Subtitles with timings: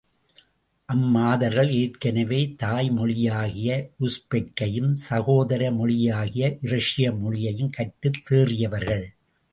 [0.89, 3.69] அம்மாதர்கள், ஏற்கெனவே தாய்மொழியாகிய
[3.99, 9.05] உஸ்பெக்கையும் சகோதர மொழியாகிய இரஷிய மொழியையும் கற்றுத் தேறியவர்கள்.